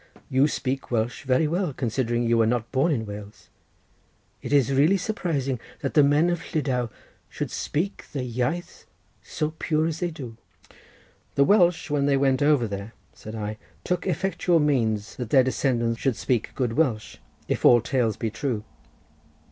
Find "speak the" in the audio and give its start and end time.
7.51-8.21